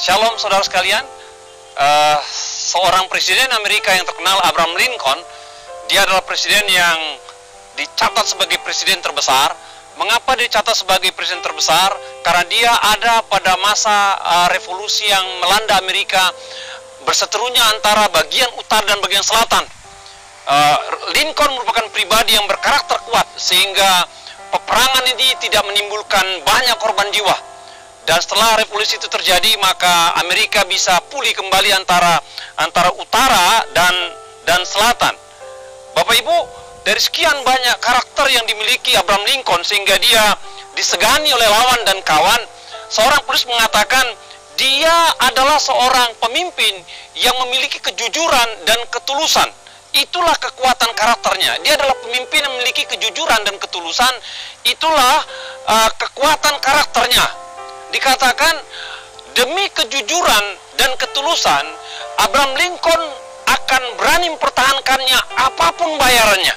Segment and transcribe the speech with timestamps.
[0.00, 1.04] Shalom saudara sekalian.
[1.76, 2.16] Uh,
[2.72, 5.20] seorang presiden Amerika yang terkenal Abraham Lincoln,
[5.92, 7.20] dia adalah presiden yang
[7.76, 9.52] dicatat sebagai presiden terbesar.
[10.00, 11.92] Mengapa dicatat sebagai presiden terbesar?
[12.24, 16.32] Karena dia ada pada masa uh, revolusi yang melanda Amerika
[17.04, 19.68] berseterunya antara bagian utara dan bagian selatan.
[20.48, 20.80] Uh,
[21.12, 24.08] Lincoln merupakan pribadi yang berkarakter kuat sehingga
[24.48, 27.49] peperangan ini tidak menimbulkan banyak korban jiwa
[28.08, 32.16] dan setelah revolusi itu terjadi, maka Amerika bisa pulih kembali antara
[32.56, 33.94] antara utara dan
[34.48, 35.12] dan selatan.
[35.92, 36.36] Bapak Ibu,
[36.86, 40.32] dari sekian banyak karakter yang dimiliki Abraham Lincoln sehingga dia
[40.72, 42.40] disegani oleh lawan dan kawan,
[42.88, 44.06] seorang penulis mengatakan
[44.56, 44.96] dia
[45.30, 46.72] adalah seorang pemimpin
[47.20, 49.48] yang memiliki kejujuran dan ketulusan.
[49.90, 51.58] Itulah kekuatan karakternya.
[51.66, 54.14] Dia adalah pemimpin yang memiliki kejujuran dan ketulusan.
[54.62, 55.18] Itulah
[55.66, 57.39] uh, kekuatan karakternya
[57.90, 58.54] dikatakan
[59.34, 60.44] demi kejujuran
[60.78, 61.64] dan ketulusan
[62.20, 63.02] Abraham Lincoln
[63.50, 66.54] akan berani mempertahankannya apa pun bayarannya.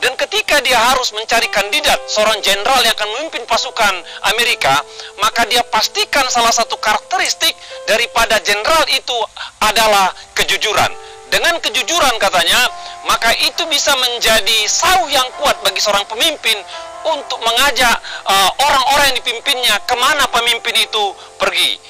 [0.00, 3.92] Dan ketika dia harus mencari kandidat seorang jenderal yang akan memimpin pasukan
[4.32, 4.80] Amerika,
[5.20, 7.52] maka dia pastikan salah satu karakteristik
[7.84, 9.18] daripada jenderal itu
[9.60, 10.88] adalah kejujuran.
[11.28, 12.64] Dengan kejujuran katanya,
[13.08, 16.56] maka itu bisa menjadi sauh yang kuat bagi seorang pemimpin
[17.06, 17.96] untuk mengajak
[18.28, 21.04] uh, orang-orang uh, yang dipimpinnya ke mana pemimpin itu
[21.40, 21.80] pergi.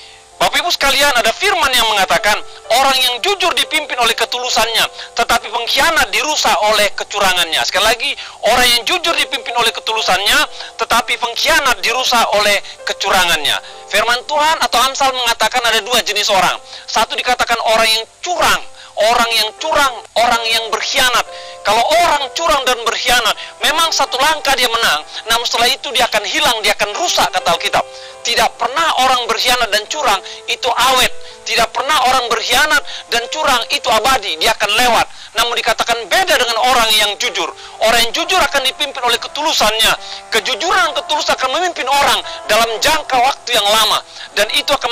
[0.40, 2.32] Bapak Ibu sekalian ada firman yang mengatakan
[2.72, 7.60] orang yang jujur dipimpin oleh ketulusannya tetapi pengkhianat dirusak oleh kecurangannya.
[7.68, 8.10] Sekali lagi
[8.48, 10.38] orang yang jujur dipimpin oleh ketulusannya
[10.80, 12.56] tetapi pengkhianat dirusak oleh
[12.88, 13.52] kecurangannya.
[13.92, 16.56] Firman Tuhan atau Amsal mengatakan ada dua jenis orang.
[16.88, 18.69] Satu dikatakan orang yang curang
[19.00, 21.26] orang yang curang, orang yang berkhianat.
[21.60, 26.24] Kalau orang curang dan berkhianat, memang satu langkah dia menang, namun setelah itu dia akan
[26.24, 27.84] hilang, dia akan rusak kata Alkitab.
[28.24, 31.12] Tidak pernah orang berkhianat dan curang itu awet.
[31.44, 32.82] Tidak pernah orang berkhianat
[33.12, 35.06] dan curang itu abadi, dia akan lewat.
[35.30, 37.46] Namun dikatakan beda dengan orang yang jujur.
[37.86, 39.92] Orang yang jujur akan dipimpin oleh ketulusannya.
[40.34, 42.18] Kejujuran dan ketulusan akan memimpin orang
[42.50, 44.02] dalam jangka waktu yang lama.
[44.34, 44.90] Dan itu akan,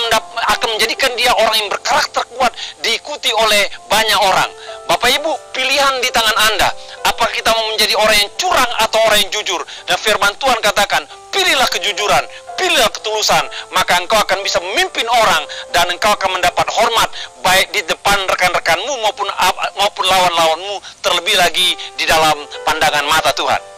[0.58, 2.54] akan menjadikan dia orang yang berkarakter kuat,
[2.86, 4.50] diikuti oleh banyak orang.
[4.86, 5.32] Bapak Ibu,
[5.78, 6.74] pilihan di tangan Anda.
[7.06, 9.62] Apakah kita mau menjadi orang yang curang atau orang yang jujur?
[9.86, 12.24] Dan firman Tuhan katakan, pilihlah kejujuran,
[12.58, 17.06] pilihlah ketulusan, maka engkau akan bisa memimpin orang dan engkau akan mendapat hormat
[17.46, 19.30] baik di depan rekan-rekanmu maupun
[19.78, 22.34] maupun lawan-lawanmu terlebih lagi di dalam
[22.66, 23.77] pandangan mata Tuhan.